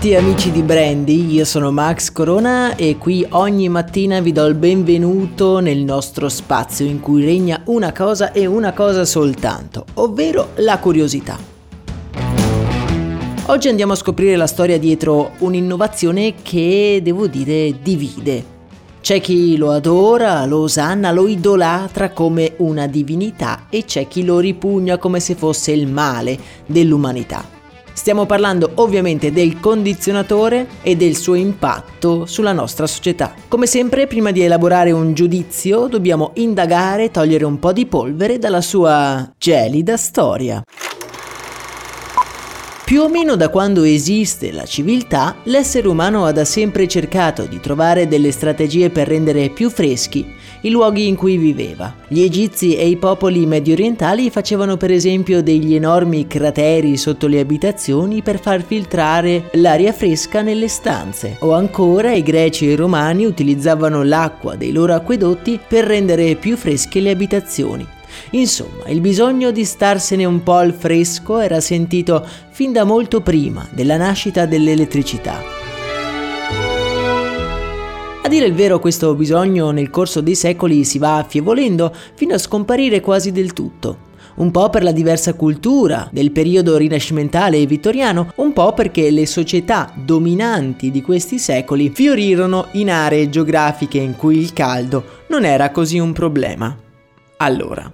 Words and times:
Tutti 0.00 0.14
amici 0.14 0.52
di 0.52 0.62
Brandy, 0.62 1.32
io 1.32 1.44
sono 1.44 1.72
Max 1.72 2.12
Corona 2.12 2.76
e 2.76 2.98
qui 2.98 3.26
ogni 3.30 3.68
mattina 3.68 4.20
vi 4.20 4.30
do 4.30 4.46
il 4.46 4.54
benvenuto 4.54 5.58
nel 5.58 5.78
nostro 5.78 6.28
spazio 6.28 6.86
in 6.86 7.00
cui 7.00 7.24
regna 7.24 7.62
una 7.64 7.90
cosa 7.90 8.30
e 8.30 8.46
una 8.46 8.72
cosa 8.72 9.04
soltanto, 9.04 9.84
ovvero 9.94 10.50
la 10.58 10.78
curiosità. 10.78 11.36
Oggi 13.46 13.68
andiamo 13.68 13.94
a 13.94 13.96
scoprire 13.96 14.36
la 14.36 14.46
storia 14.46 14.78
dietro 14.78 15.32
un'innovazione 15.38 16.34
che, 16.42 17.00
devo 17.02 17.26
dire, 17.26 17.80
divide. 17.82 18.44
C'è 19.00 19.20
chi 19.20 19.56
lo 19.56 19.72
adora, 19.72 20.44
lo 20.44 20.58
osanna, 20.58 21.10
lo 21.10 21.26
idolatra 21.26 22.12
come 22.12 22.52
una 22.58 22.86
divinità 22.86 23.66
e 23.68 23.84
c'è 23.84 24.06
chi 24.06 24.24
lo 24.24 24.38
ripugna 24.38 24.96
come 24.96 25.18
se 25.18 25.34
fosse 25.34 25.72
il 25.72 25.88
male 25.88 26.38
dell'umanità. 26.66 27.57
Stiamo 27.98 28.26
parlando 28.26 28.70
ovviamente 28.76 29.32
del 29.32 29.58
condizionatore 29.58 30.68
e 30.82 30.94
del 30.94 31.16
suo 31.16 31.34
impatto 31.34 32.26
sulla 32.26 32.52
nostra 32.52 32.86
società. 32.86 33.34
Come 33.48 33.66
sempre, 33.66 34.06
prima 34.06 34.30
di 34.30 34.40
elaborare 34.40 34.92
un 34.92 35.14
giudizio, 35.14 35.88
dobbiamo 35.88 36.30
indagare 36.34 37.04
e 37.06 37.10
togliere 37.10 37.44
un 37.44 37.58
po' 37.58 37.72
di 37.72 37.86
polvere 37.86 38.38
dalla 38.38 38.60
sua 38.60 39.28
gelida 39.36 39.96
storia. 39.96 40.62
Più 42.84 43.02
o 43.02 43.08
meno 43.08 43.34
da 43.34 43.48
quando 43.48 43.82
esiste 43.82 44.52
la 44.52 44.64
civiltà, 44.64 45.34
l'essere 45.42 45.88
umano 45.88 46.24
ha 46.24 46.30
da 46.30 46.44
sempre 46.44 46.86
cercato 46.86 47.46
di 47.46 47.58
trovare 47.58 48.06
delle 48.06 48.30
strategie 48.30 48.90
per 48.90 49.08
rendere 49.08 49.50
più 49.50 49.70
freschi 49.70 50.36
i 50.62 50.70
luoghi 50.70 51.06
in 51.06 51.16
cui 51.16 51.36
viveva. 51.36 51.94
Gli 52.08 52.22
egizi 52.22 52.76
e 52.76 52.88
i 52.88 52.96
popoli 52.96 53.46
medio 53.46 53.74
orientali 53.74 54.30
facevano 54.30 54.76
per 54.76 54.90
esempio 54.90 55.42
degli 55.42 55.74
enormi 55.74 56.26
crateri 56.26 56.96
sotto 56.96 57.26
le 57.26 57.40
abitazioni 57.40 58.22
per 58.22 58.40
far 58.40 58.62
filtrare 58.62 59.50
l'aria 59.52 59.92
fresca 59.92 60.42
nelle 60.42 60.68
stanze, 60.68 61.36
o 61.40 61.52
ancora 61.52 62.12
i 62.12 62.22
greci 62.22 62.68
e 62.68 62.72
i 62.72 62.76
romani 62.76 63.24
utilizzavano 63.24 64.02
l'acqua 64.02 64.56
dei 64.56 64.72
loro 64.72 64.94
acquedotti 64.94 65.58
per 65.66 65.84
rendere 65.84 66.34
più 66.34 66.56
fresche 66.56 67.00
le 67.00 67.10
abitazioni. 67.10 67.86
Insomma, 68.30 68.88
il 68.88 69.00
bisogno 69.00 69.50
di 69.50 69.64
starsene 69.64 70.24
un 70.24 70.42
po' 70.42 70.54
al 70.54 70.72
fresco 70.72 71.38
era 71.38 71.60
sentito 71.60 72.26
fin 72.50 72.72
da 72.72 72.84
molto 72.84 73.20
prima 73.20 73.66
della 73.70 73.96
nascita 73.96 74.46
dell'elettricità. 74.46 75.57
Dire 78.38 78.50
il 78.50 78.56
vero 78.56 78.78
questo 78.78 79.16
bisogno 79.16 79.72
nel 79.72 79.90
corso 79.90 80.20
dei 80.20 80.36
secoli 80.36 80.84
si 80.84 81.00
va 81.00 81.16
affievolendo 81.16 81.92
fino 82.14 82.34
a 82.34 82.38
scomparire 82.38 83.00
quasi 83.00 83.32
del 83.32 83.52
tutto 83.52 84.06
un 84.36 84.52
po' 84.52 84.70
per 84.70 84.84
la 84.84 84.92
diversa 84.92 85.34
cultura 85.34 86.08
del 86.12 86.30
periodo 86.30 86.76
rinascimentale 86.76 87.56
e 87.56 87.66
vittoriano, 87.66 88.30
un 88.36 88.52
po' 88.52 88.74
perché 88.74 89.10
le 89.10 89.26
società 89.26 89.92
dominanti 89.92 90.92
di 90.92 91.02
questi 91.02 91.40
secoli 91.40 91.90
fiorirono 91.90 92.68
in 92.74 92.92
aree 92.92 93.28
geografiche 93.28 93.98
in 93.98 94.14
cui 94.14 94.38
il 94.38 94.52
caldo 94.52 95.24
non 95.30 95.44
era 95.44 95.72
così 95.72 95.98
un 95.98 96.12
problema. 96.12 96.76
Allora, 97.38 97.92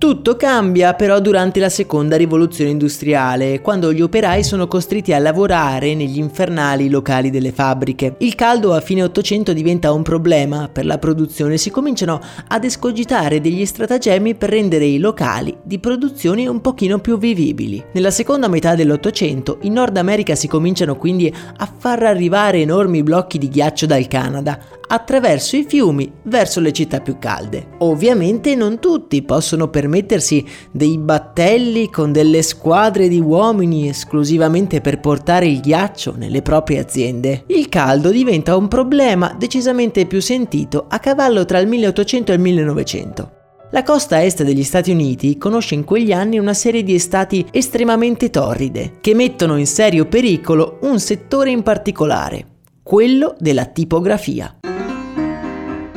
Tutto 0.00 0.34
cambia 0.36 0.94
però 0.94 1.20
durante 1.20 1.60
la 1.60 1.68
seconda 1.68 2.16
rivoluzione 2.16 2.70
industriale, 2.70 3.60
quando 3.60 3.92
gli 3.92 4.00
operai 4.00 4.42
sono 4.42 4.66
costretti 4.66 5.12
a 5.12 5.18
lavorare 5.18 5.94
negli 5.94 6.16
infernali 6.16 6.88
locali 6.88 7.28
delle 7.28 7.52
fabbriche. 7.52 8.14
Il 8.20 8.34
caldo 8.34 8.72
a 8.72 8.80
fine 8.80 9.02
800 9.02 9.52
diventa 9.52 9.92
un 9.92 10.00
problema 10.00 10.70
per 10.72 10.86
la 10.86 10.96
produzione 10.96 11.54
e 11.54 11.58
si 11.58 11.68
cominciano 11.68 12.18
ad 12.48 12.64
escogitare 12.64 13.42
degli 13.42 13.66
stratagemmi 13.66 14.36
per 14.36 14.48
rendere 14.48 14.86
i 14.86 14.96
locali 14.96 15.54
di 15.62 15.78
produzione 15.78 16.48
un 16.48 16.62
pochino 16.62 16.98
più 16.98 17.18
vivibili. 17.18 17.84
Nella 17.92 18.10
seconda 18.10 18.48
metà 18.48 18.74
dell'Ottocento 18.74 19.58
in 19.64 19.74
Nord 19.74 19.98
America 19.98 20.34
si 20.34 20.48
cominciano 20.48 20.96
quindi 20.96 21.30
a 21.58 21.70
far 21.76 22.04
arrivare 22.04 22.62
enormi 22.62 23.02
blocchi 23.02 23.36
di 23.36 23.50
ghiaccio 23.50 23.84
dal 23.84 24.08
Canada, 24.08 24.58
attraverso 24.90 25.56
i 25.56 25.64
fiumi 25.64 26.10
verso 26.24 26.60
le 26.60 26.72
città 26.72 27.00
più 27.00 27.18
calde. 27.18 27.68
Ovviamente 27.78 28.54
non 28.54 28.78
tutti 28.78 29.22
possono 29.22 29.68
permettersi 29.68 30.44
dei 30.70 30.98
battelli 30.98 31.90
con 31.90 32.12
delle 32.12 32.42
squadre 32.42 33.08
di 33.08 33.20
uomini 33.20 33.88
esclusivamente 33.88 34.80
per 34.80 35.00
portare 35.00 35.46
il 35.46 35.60
ghiaccio 35.60 36.14
nelle 36.16 36.42
proprie 36.42 36.80
aziende. 36.80 37.44
Il 37.46 37.68
caldo 37.68 38.10
diventa 38.10 38.56
un 38.56 38.68
problema 38.68 39.34
decisamente 39.38 40.06
più 40.06 40.20
sentito 40.20 40.86
a 40.88 40.98
cavallo 40.98 41.44
tra 41.44 41.58
il 41.58 41.68
1800 41.68 42.32
e 42.32 42.34
il 42.34 42.40
1900. 42.40 43.32
La 43.72 43.84
costa 43.84 44.20
est 44.24 44.42
degli 44.42 44.64
Stati 44.64 44.90
Uniti 44.90 45.38
conosce 45.38 45.76
in 45.76 45.84
quegli 45.84 46.10
anni 46.10 46.40
una 46.40 46.54
serie 46.54 46.82
di 46.82 46.92
estati 46.92 47.46
estremamente 47.52 48.28
torride, 48.28 48.94
che 49.00 49.14
mettono 49.14 49.56
in 49.56 49.66
serio 49.66 50.06
pericolo 50.06 50.78
un 50.82 50.98
settore 50.98 51.50
in 51.50 51.62
particolare, 51.62 52.49
quello 52.90 53.36
della 53.38 53.66
tipografia. 53.66 54.52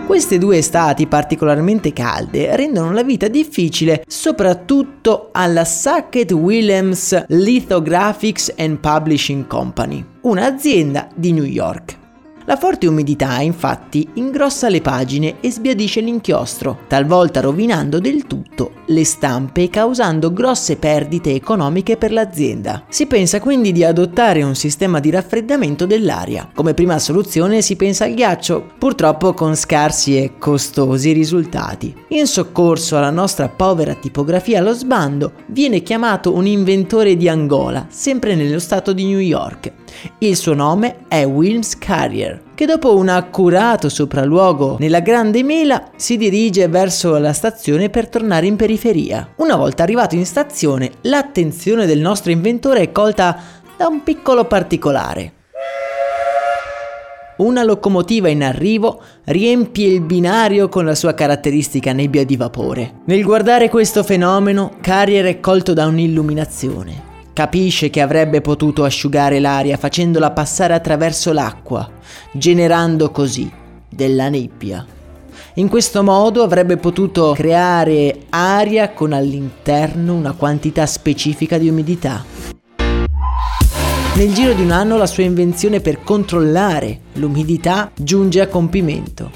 Queste 0.05 0.37
due 0.37 0.57
estati 0.57 1.07
particolarmente 1.07 1.91
calde 1.91 2.55
rendono 2.55 2.91
la 2.91 3.01
vita 3.01 3.27
difficile 3.27 4.03
soprattutto 4.05 5.29
alla 5.31 5.65
Sackett 5.65 6.31
Williams 6.33 7.25
Lithographics 7.29 8.53
and 8.57 8.77
Publishing 8.77 9.47
Company, 9.47 10.05
un'azienda 10.21 11.07
di 11.15 11.31
New 11.31 11.45
York. 11.45 11.97
La 12.45 12.57
forte 12.57 12.85
umidità 12.85 13.39
infatti 13.39 14.07
ingrossa 14.13 14.69
le 14.69 14.81
pagine 14.81 15.37
e 15.39 15.49
sbiadisce 15.49 15.99
l'inchiostro, 15.99 16.81
talvolta 16.87 17.39
rovinando 17.39 17.99
del 17.99 18.27
tutto 18.27 18.82
le 18.87 19.05
stampe 19.05 19.69
causando 19.69 20.33
grosse 20.33 20.75
perdite 20.77 21.33
economiche 21.33 21.97
per 21.97 22.11
l'azienda. 22.11 22.83
Si 22.89 23.05
pensa 23.05 23.39
quindi 23.39 23.71
di 23.71 23.83
adottare 23.83 24.43
un 24.43 24.55
sistema 24.55 24.99
di 24.99 25.09
raffreddamento 25.09 25.85
dell'aria. 25.85 26.49
Come 26.53 26.73
prima 26.73 26.99
soluzione 26.99 27.61
si 27.61 27.75
pensa 27.75 28.05
al 28.05 28.13
ghiaccio, 28.13 28.71
purtroppo 28.77 29.33
con 29.33 29.55
scarsi 29.55 30.17
e 30.17 30.33
costosi 30.37 31.11
risultati. 31.11 31.95
In 32.09 32.27
soccorso 32.27 32.97
alla 32.97 33.09
nostra 33.09 33.49
povera 33.49 33.93
tipografia 33.93 34.59
allo 34.59 34.73
sbando 34.73 35.33
viene 35.47 35.81
chiamato 35.81 36.33
un 36.33 36.45
inventore 36.45 37.15
di 37.15 37.29
Angola, 37.29 37.87
sempre 37.89 38.35
nello 38.35 38.59
stato 38.59 38.93
di 38.93 39.05
New 39.05 39.19
York. 39.19 39.71
Il 40.19 40.35
suo 40.35 40.53
nome 40.53 41.05
è 41.07 41.23
Wilms 41.25 41.77
Carrier, 41.77 42.41
che 42.63 42.69
dopo 42.69 42.95
un 42.95 43.09
accurato 43.09 43.89
sopralluogo 43.89 44.77
nella 44.79 45.01
Grande 45.01 45.43
Mela 45.43 45.89
si 45.97 46.15
dirige 46.15 46.69
verso 46.69 47.17
la 47.17 47.33
stazione 47.33 47.89
per 47.89 48.07
tornare 48.07 48.45
in 48.45 48.55
periferia. 48.55 49.33
Una 49.37 49.57
volta 49.57 49.83
arrivato 49.83 50.15
in 50.15 50.25
stazione, 50.25 50.91
l'attenzione 51.01 51.85
del 51.85 51.99
nostro 51.99 52.31
inventore 52.31 52.79
è 52.79 52.91
colta 52.93 53.37
da 53.75 53.87
un 53.87 54.01
piccolo 54.01 54.45
particolare. 54.45 55.33
Una 57.37 57.63
locomotiva 57.63 58.29
in 58.29 58.43
arrivo 58.43 59.01
riempie 59.25 59.87
il 59.87 59.99
binario 59.99 60.69
con 60.69 60.85
la 60.85 60.95
sua 60.95 61.13
caratteristica 61.13 61.91
nebbia 61.91 62.23
di 62.23 62.37
vapore. 62.37 63.01
Nel 63.07 63.23
guardare 63.23 63.67
questo 63.67 64.03
fenomeno, 64.03 64.77
Carrier 64.79 65.25
è 65.25 65.39
colto 65.41 65.73
da 65.73 65.85
un'illuminazione. 65.85 67.11
Capisce 67.33 67.89
che 67.89 67.99
avrebbe 67.99 68.41
potuto 68.41 68.83
asciugare 68.83 69.39
l'aria 69.39 69.75
facendola 69.75 70.29
passare 70.29 70.75
attraverso 70.75 71.33
l'acqua, 71.33 71.89
generando 72.31 73.09
così 73.09 73.51
della 73.89 74.29
nebbia. 74.29 74.85
In 75.55 75.67
questo 75.67 76.03
modo 76.03 76.43
avrebbe 76.43 76.77
potuto 76.77 77.33
creare 77.33 78.25
aria 78.29 78.91
con 78.91 79.13
all'interno 79.13 80.13
una 80.13 80.33
quantità 80.33 80.85
specifica 80.85 81.57
di 81.57 81.69
umidità. 81.69 82.23
Nel 84.15 84.31
giro 84.31 84.53
di 84.53 84.61
un 84.61 84.69
anno 84.69 84.95
la 84.97 85.07
sua 85.07 85.23
invenzione 85.23 85.79
per 85.79 86.03
controllare 86.03 86.99
l'umidità 87.13 87.91
giunge 87.95 88.41
a 88.41 88.47
compimento. 88.47 89.31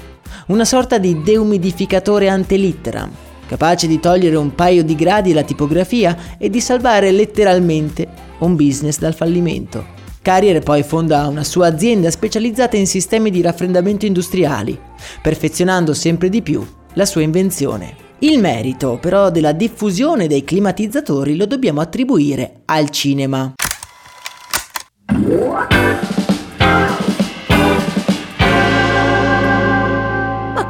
Una 0.46 0.64
sorta 0.64 0.98
di 0.98 1.20
deumidificatore 1.20 2.28
ante 2.28 2.56
litteram, 2.56 3.10
capace 3.48 3.86
di 3.86 3.98
togliere 3.98 4.36
un 4.36 4.54
paio 4.54 4.84
di 4.84 4.94
gradi 4.94 5.32
alla 5.32 5.42
tipografia 5.42 6.36
e 6.38 6.50
di 6.50 6.60
salvare 6.60 7.10
letteralmente 7.10 8.06
un 8.40 8.54
business 8.54 8.98
dal 8.98 9.14
fallimento. 9.14 9.96
Carrier 10.20 10.62
poi 10.62 10.82
fonda 10.82 11.26
una 11.26 11.42
sua 11.42 11.68
azienda 11.68 12.10
specializzata 12.10 12.76
in 12.76 12.86
sistemi 12.86 13.30
di 13.30 13.40
raffreddamento 13.40 14.04
industriali, 14.04 14.78
perfezionando 15.22 15.94
sempre 15.94 16.28
di 16.28 16.42
più 16.42 16.64
la 16.92 17.06
sua 17.06 17.22
invenzione. 17.22 17.96
Il 18.20 18.38
merito 18.38 18.98
però 19.00 19.30
della 19.30 19.52
diffusione 19.52 20.26
dei 20.26 20.44
climatizzatori 20.44 21.34
lo 21.34 21.46
dobbiamo 21.46 21.80
attribuire 21.80 22.62
al 22.66 22.90
cinema. 22.90 23.54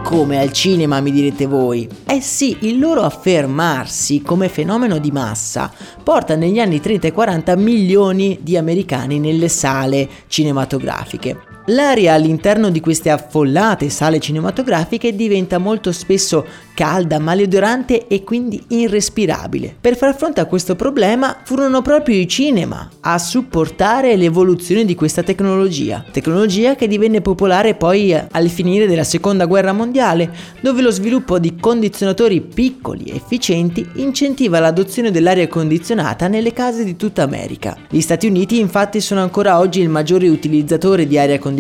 Come 0.09 0.41
al 0.41 0.53
cinema 0.53 1.03
mi 1.03 1.11
direte 1.11 1.45
voi? 1.45 1.87
Eh 2.07 2.23
sì, 2.23 2.57
il 2.61 2.79
loro 2.79 3.03
affermarsi 3.03 4.23
come 4.23 4.49
fenomeno 4.49 4.97
di 4.97 5.11
massa 5.11 5.71
porta 6.03 6.35
negli 6.35 6.59
anni 6.59 6.81
30 6.81 7.09
e 7.09 7.13
40 7.13 7.57
milioni 7.57 8.39
di 8.41 8.57
americani 8.57 9.19
nelle 9.19 9.49
sale 9.49 10.09
cinematografiche. 10.29 11.48
L'aria 11.71 12.15
all'interno 12.15 12.71
di 12.71 12.81
queste 12.81 13.11
affollate 13.11 13.91
sale 13.91 14.21
cinematografiche 14.21 15.15
diventa 15.15 15.59
molto 15.59 15.93
spesso 15.93 16.47
calda, 16.73 17.19
maleodorante 17.19 18.07
e 18.07 18.25
quindi 18.25 18.63
irrespirabile. 18.69 19.75
Per 19.79 19.95
far 19.95 20.17
fronte 20.17 20.41
a 20.41 20.47
questo 20.47 20.77
problema 20.77 21.41
furono 21.45 21.83
proprio 21.83 22.17
i 22.17 22.27
cinema 22.27 22.89
a 23.01 23.19
supportare 23.19 24.17
l'evoluzione 24.17 24.87
di 24.87 24.95
questa 24.95 25.23
tecnologia, 25.23 26.03
tecnologia 26.11 26.75
che 26.75 26.89
divenne 26.89 27.21
popolare 27.21 27.75
poi 27.75 28.15
al 28.15 28.49
finire 28.49 28.87
della 28.87 29.05
seconda 29.05 29.45
guerra 29.45 29.73
mondiale, 29.75 30.31
dove 30.63 30.81
lo 30.81 30.91
sviluppo 30.91 31.39
di 31.39 31.57
condizionatori 31.57 32.41
piccoli 32.41 33.05
e 33.05 33.17
efficienti 33.17 33.87
incentiva 33.97 34.59
l'adozione 34.59 35.11
dell'aria 35.11 35.49
condizionata 35.49 36.29
nelle 36.29 36.55
case 36.55 36.83
di 36.83 36.97
tutta 36.97 37.25
America. 37.25 37.77
Gli 37.91 38.01
Stati 38.01 38.27
Uniti 38.27 38.59
infatti 38.59 39.03
sono 39.03 39.21
ancora 39.21 39.59
oggi 39.59 39.81
il 39.81 39.91
maggiore 39.91 40.29
utilizzatore 40.29 41.07
di 41.07 41.19
aria 41.19 41.35
condizionata. 41.35 41.57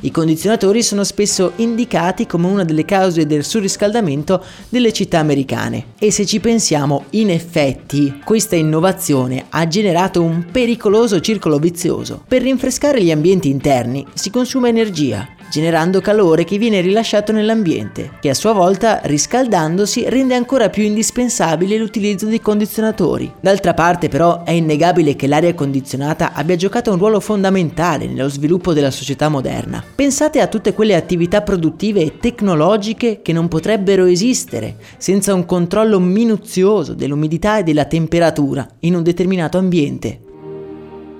I 0.00 0.10
condizionatori 0.10 0.82
sono 0.82 1.04
spesso 1.04 1.52
indicati 1.56 2.26
come 2.26 2.46
una 2.46 2.64
delle 2.64 2.84
cause 2.84 3.26
del 3.26 3.44
surriscaldamento 3.44 4.42
delle 4.68 4.92
città 4.92 5.18
americane. 5.18 5.86
E 5.98 6.10
se 6.10 6.24
ci 6.24 6.40
pensiamo, 6.40 7.04
in 7.10 7.30
effetti, 7.30 8.20
questa 8.24 8.56
innovazione 8.56 9.46
ha 9.48 9.66
generato 9.66 10.22
un 10.22 10.46
pericoloso 10.50 11.20
circolo 11.20 11.58
vizioso. 11.58 12.22
Per 12.26 12.42
rinfrescare 12.42 13.02
gli 13.02 13.10
ambienti 13.10 13.48
interni 13.48 14.06
si 14.14 14.30
consuma 14.30 14.68
energia, 14.68 15.26
generando 15.50 16.00
calore 16.00 16.44
che 16.44 16.58
viene 16.58 16.80
rilasciato 16.80 17.32
nell'ambiente, 17.32 18.12
che 18.20 18.30
a 18.30 18.34
sua 18.34 18.52
volta, 18.52 19.00
riscaldandosi, 19.04 20.08
rende 20.08 20.34
ancora 20.34 20.68
più 20.68 20.82
indispensabile 20.82 21.76
l'utilizzo 21.76 22.26
dei 22.26 22.40
condizionatori. 22.40 23.32
D'altra 23.40 23.74
parte 23.74 24.08
però 24.08 24.44
è 24.44 24.52
innegabile 24.52 25.16
che 25.16 25.26
l'aria 25.26 25.54
condizionata 25.54 26.32
abbia 26.32 26.56
giocato 26.56 26.90
un 26.92 26.98
ruolo 26.98 27.20
fondamentale 27.20 28.06
nello 28.06 28.28
sviluppo 28.28 28.72
della 28.72 28.90
società 28.90 29.28
moderna. 29.28 29.82
Pensate 29.94 30.40
a 30.40 30.46
tutte 30.46 30.74
quelle 30.74 30.94
attività 30.94 31.42
produttive 31.42 32.00
e 32.00 32.18
tecnologiche 32.18 33.20
che 33.22 33.32
non 33.32 33.48
potrebbero 33.48 34.04
esistere 34.04 34.76
senza 34.98 35.34
un 35.34 35.44
controllo 35.46 35.98
minuzioso 35.98 36.94
dell'umidità 36.94 37.58
e 37.58 37.62
della 37.62 37.84
temperatura 37.84 38.66
in 38.80 38.94
un 38.94 39.02
determinato 39.02 39.58
ambiente. 39.58 40.26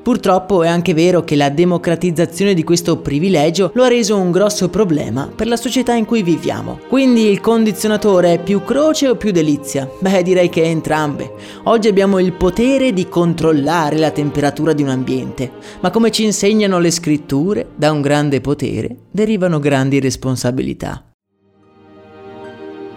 Purtroppo 0.03 0.63
è 0.63 0.69
anche 0.69 0.95
vero 0.95 1.23
che 1.23 1.37
la 1.37 1.51
democratizzazione 1.51 2.55
di 2.55 2.65
questo 2.65 2.99
privilegio 2.99 3.71
lo 3.75 3.83
ha 3.83 3.89
reso 3.89 4.17
un 4.17 4.31
grosso 4.31 4.69
problema 4.69 5.31
per 5.35 5.47
la 5.47 5.57
società 5.57 5.93
in 5.95 6.05
cui 6.05 6.23
viviamo. 6.23 6.81
Quindi 6.89 7.31
il 7.31 7.41
condizionatore 7.41 8.35
è 8.35 8.43
più 8.43 8.63
croce 8.65 9.09
o 9.09 9.17
più 9.17 9.31
delizia? 9.31 9.89
Beh, 10.01 10.23
direi 10.23 10.49
che 10.49 10.63
entrambe. 10.63 11.33
Oggi 11.65 11.89
abbiamo 11.89 12.19
il 12.19 12.33
potere 12.33 12.93
di 12.93 13.09
controllare 13.09 13.99
la 13.99 14.11
temperatura 14.11 14.73
di 14.73 14.83
un 14.83 14.89
ambiente, 14.89 15.51
ma 15.81 15.91
come 15.91 16.11
ci 16.11 16.25
insegnano 16.25 16.79
le 16.79 16.91
scritture, 16.91 17.69
da 17.75 17.91
un 17.93 18.01
grande 18.01 18.41
potere 18.41 18.97
derivano 19.11 19.59
grandi 19.59 20.01
responsabilità. 20.01 21.08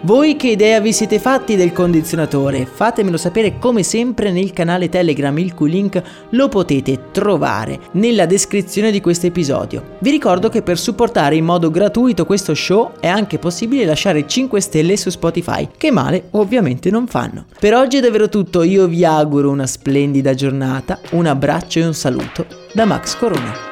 Voi 0.04 0.34
che 0.34 0.48
idea 0.48 0.80
vi 0.80 0.92
siete 0.92 1.20
fatti 1.20 1.54
del 1.54 1.72
condizionatore? 1.72 2.66
Fatemelo 2.66 3.16
sapere 3.16 3.60
come 3.60 3.84
sempre 3.84 4.32
nel 4.32 4.52
canale 4.52 4.88
Telegram, 4.88 5.36
il 5.38 5.54
cui 5.54 5.70
link 5.70 6.02
lo 6.30 6.48
potete 6.48 7.10
trovare 7.12 7.78
nella 7.92 8.26
descrizione 8.26 8.90
di 8.90 9.00
questo 9.00 9.26
episodio. 9.26 9.96
Vi 10.00 10.10
ricordo 10.10 10.48
che 10.48 10.62
per 10.62 10.76
supportare 10.76 11.36
in 11.36 11.44
modo 11.44 11.70
gratuito 11.70 12.26
questo 12.26 12.52
show 12.52 12.94
è 12.98 13.06
anche 13.06 13.38
possibile 13.38 13.84
lasciare 13.84 14.26
5 14.26 14.60
stelle 14.60 14.96
su 14.96 15.08
Spotify, 15.08 15.68
che 15.76 15.92
male 15.92 16.24
ovviamente 16.30 16.90
non 16.90 17.06
fanno. 17.06 17.44
Per 17.56 17.72
oggi 17.72 17.98
è 17.98 18.00
davvero 18.00 18.28
tutto, 18.28 18.64
io 18.64 18.88
vi 18.88 19.04
auguro 19.04 19.50
una 19.50 19.68
splendida 19.68 20.34
giornata, 20.34 20.98
un 21.12 21.26
abbraccio 21.26 21.78
e 21.78 21.86
un 21.86 21.94
saluto 21.94 22.44
da 22.72 22.84
Max 22.86 23.16
Corona. 23.16 23.71